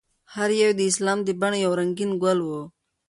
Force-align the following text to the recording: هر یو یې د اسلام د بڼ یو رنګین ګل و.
هر 0.33 0.49
یو 0.59 0.71
یې 0.71 0.77
د 0.79 0.81
اسلام 0.91 1.19
د 1.23 1.29
بڼ 1.41 1.51
یو 1.63 1.71
رنګین 1.79 2.11
ګل 2.23 2.39
و. 2.43 2.49